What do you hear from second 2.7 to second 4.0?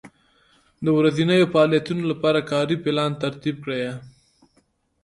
پلان ترتیب کړئ.